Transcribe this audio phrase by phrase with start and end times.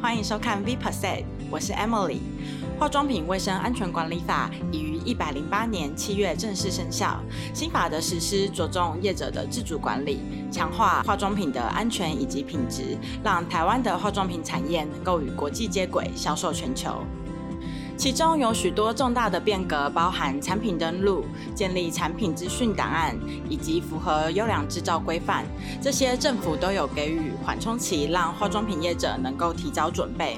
[0.00, 2.18] 欢迎收看 V Percent，我是 Emily。
[2.78, 7.20] 化妆品卫生安全管理法已于一百零八年七月正式生效。
[7.52, 17.02] 新法的实施着重业者的自主管理，强化化妆品的安全以及品质，让台湾的化妆品产业能够与国际接轨，销售全球。
[17.96, 23.16] 其中有许多重大的变革，包含产品登录、建立产品资讯档案
[23.48, 25.44] 以及符合优良制造规范。
[25.80, 30.36] 这些政府都有给予缓冲期，让化妆品业者能够提早准备。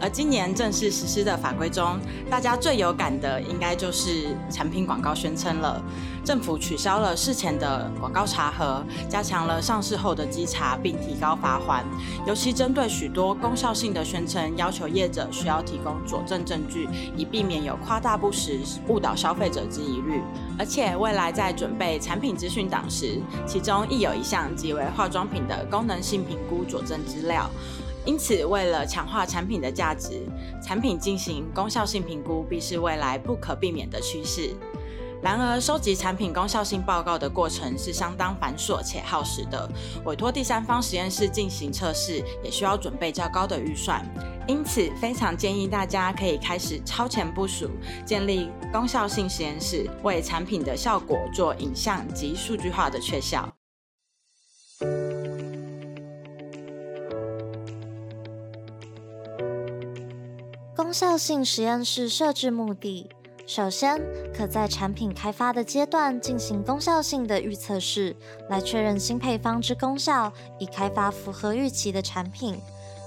[0.00, 1.98] 而今年正式实施的法规中，
[2.30, 5.82] 大家最有感的应该就是产品广告宣称了。
[6.24, 11.84] 政府取消了事前的广告查核，加强了上市后的稽查，并提高罚款。
[12.26, 16.86] 尤其针对许多功效性的宣称，要求业者需要提供佐证证据。
[17.16, 20.20] 以避免有夸大不实、误导消费者之疑虑，
[20.58, 27.50] 而且未来在准备产品资讯档时，其中亦有一项即为化妆品的功能性评估佐证资料。
[28.04, 30.22] 因此，为了强化产品的价值，
[30.62, 34.54] 产品进行功效性评估必是未来不可避免的趋势。
[35.20, 39.68] 然而，收集产品功效性报告的过程是相当繁琐且耗时的，
[40.04, 44.06] 委托第三方实验室进行测试也需要准备较高的预算。
[44.48, 47.68] 因此，非常建议大家可以开始超前部署，
[48.06, 53.46] 建立功效性实验室，为产品的效果做影像及数据化的确效。
[60.74, 63.10] 功效性实验室设置目的。
[63.46, 64.00] 首先，
[64.34, 68.16] 可在产品开发的阶段进行功效性的预测试，
[68.48, 72.58] 来确认新配方之功效，以开发符合预期的产品。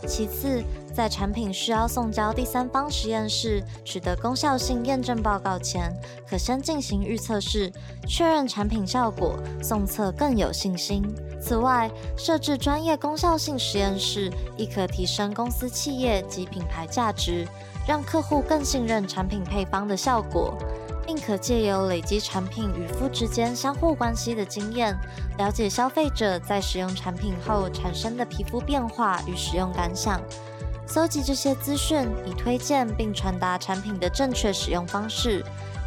[0.07, 0.63] 其次，
[0.93, 5.93] 在产品需要送交第三方实验室取得功效性验证报告前，
[6.27, 7.71] 可先进行预测试，
[8.07, 11.03] 确认产品效果，送测更有信心。
[11.41, 17.47] 此外，设置专业功效性实验室，亦可提升公司企业及品牌价值。
[17.87, 20.55] 让客户更信任产品配方的效果，
[21.05, 24.97] 并可借由累积产品与肤之间相互关系的经验，
[25.37, 30.21] 了解消费者在使用产品后产生的皮肤变化与使用感想。
[30.87, 35.43] 搜集这些资讯，以推荐并传达产品的正确使用方式，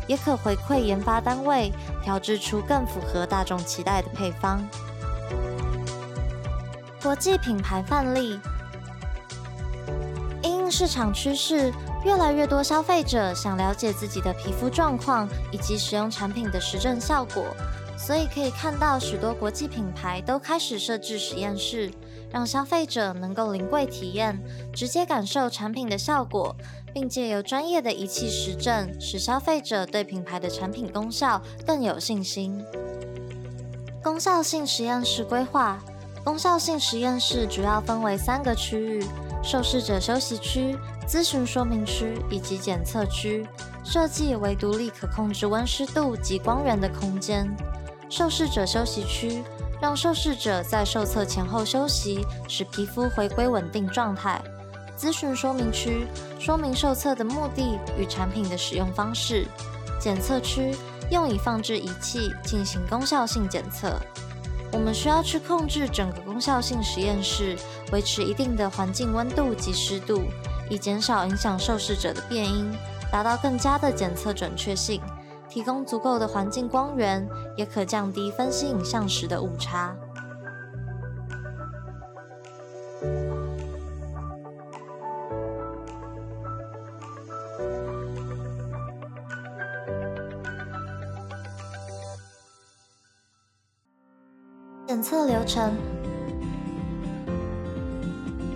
[0.06, 1.72] 也可回馈研发单位，
[2.02, 4.66] 调制出更符合大众期待的配方。
[7.02, 8.40] 国际品牌范例。
[10.42, 11.70] 因市场趋势，
[12.04, 17.44] 越来越多消费者想了解自己的皮肤状况以及使用产品的实证效果，
[17.96, 21.90] 所以可以看到许多国际品牌都开始设置实验室，
[22.30, 24.38] 让消费者能够临柜体验，
[24.74, 26.54] 直接感受产品的效果，
[26.92, 32.62] 并借由专业的仪器实证，使消费者对品牌的产品功效更有信心。
[34.02, 35.82] 功效性实验室规划，
[36.22, 39.02] 功效性实验室主要分为三个区域。
[39.44, 40.74] 受试者休息区、
[41.06, 43.46] 咨询说明区以及检测区，
[43.84, 47.54] 设计为独立可控制温湿度及光源的空间。
[48.08, 49.42] 受试者休息区
[49.82, 54.40] 让受试者在受测前后休息，使皮肤回归稳定状态。
[54.96, 56.06] 咨询说明区
[56.38, 59.46] 说明受测的目的与产品的使用方式。
[60.00, 60.74] 检测区
[61.10, 64.00] 用以放置仪器进行功效性检测。
[64.74, 67.56] 我们需要去控制整个功效性实验室，
[67.92, 70.22] 维持一定的环境温度及湿度，
[70.68, 72.68] 以减少影响受试者的变音，
[73.10, 75.00] 达到更佳的检测准确性。
[75.48, 77.24] 提供足够的环境光源，
[77.56, 79.96] 也可降低分析影像时的误差。
[94.86, 95.72] 检测流程：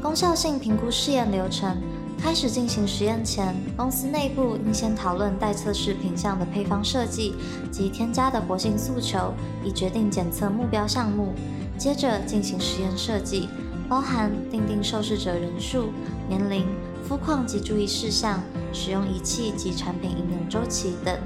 [0.02, 1.74] 功效性评估试验流程。
[2.20, 7.36] 开始进行实验前，公司内部应先讨论待测试品项的配方设计
[7.70, 9.32] 及添加的活性诉求，
[9.64, 11.32] 以决定检测目标项目。
[11.78, 13.48] 接着进行实验设计，
[13.88, 15.92] 包含定定受试者人数、
[16.28, 16.66] 年龄、
[17.08, 18.42] 肤况及注意事项、
[18.72, 21.16] 使用仪器及产品应用周期等。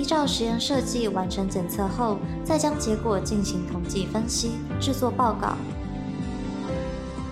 [0.00, 5.58] 依照实验设计完成检测后，再将结果进行统计分析，制作报告。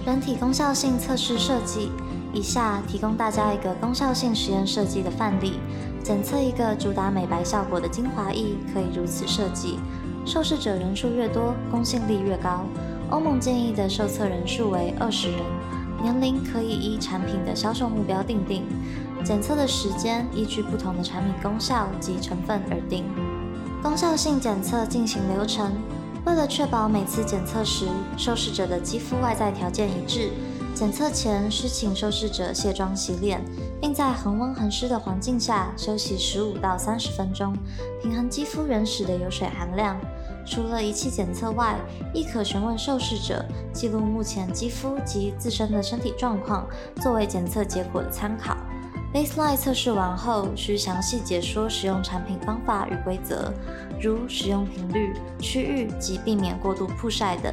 [0.05, 1.91] 人体功效性测试设计，
[2.31, 5.55] 以下提供大家一个功效性实验设计的范例：
[6.05, 9.79] 检测一个主打美白效果的精华液，可以如此设计。
[10.27, 12.67] 受试者人数越多，公信力越高。
[13.09, 15.41] 欧盟建议的受测人数为二十人，
[16.03, 18.65] 年龄可以依产品的销售目标定定。
[19.25, 23.05] 检测的时间依据不同的产品功效及成分而定。
[23.83, 25.73] 功效性检测进行流程：
[26.25, 27.87] 为了确保每次检测时
[28.17, 30.31] 受试者的肌肤外在条件一致，
[30.75, 33.41] 检测前需请受试者卸妆洗脸，
[33.81, 37.55] 并在恒温恒湿的环境下休息十五到三十分钟，
[38.03, 39.97] 平衡肌肤原始的油水含量。
[40.47, 41.77] 除了仪器检测外，
[42.15, 46.67] 亦可询问受试者，记录目前肌肤及自身的身体状况，
[46.97, 48.57] 作为检测结果的参考。
[49.13, 53.53] Baseline 测试完后，需详细解说使用产品方法与规则，
[54.01, 57.53] 如使用频率、区域及避免过度曝晒等。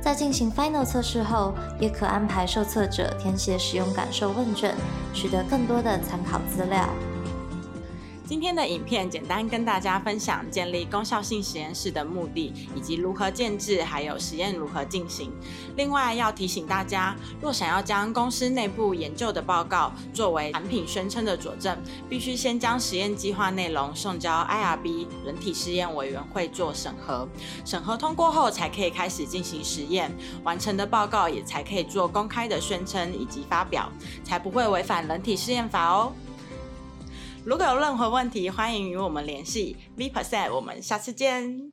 [0.00, 4.74] 在进行 Final 测试后，也可安排受测者填写使用感受问卷，
[5.12, 6.88] 取得更多的参考资料。
[8.32, 15.30] 今天的影片简单跟大家分享建立功效性实验室的目的，以及如何建制，还有实验如何进行。
[15.76, 21.76] 另外要提醒大家，若想要将公司内部研究的报告作为产品宣称的佐证，
[22.08, 27.28] 必须先将实验计划内容送交 IRB 人体试验委员会做审核，
[27.66, 30.10] 审核通过后才可以开始进行实验，
[30.42, 33.92] 完成的报告也才可以做公开的宣称以及发表，
[34.24, 36.10] 才不会违反人体试验法哦。
[37.44, 39.76] 如果有任何问题，欢迎与我们联系。
[39.96, 41.71] V percent，我们下次见。